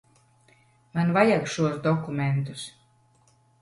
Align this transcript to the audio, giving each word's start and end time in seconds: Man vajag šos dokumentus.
Man 0.95 1.13
vajag 1.19 1.47
šos 1.53 1.79
dokumentus. 1.87 2.69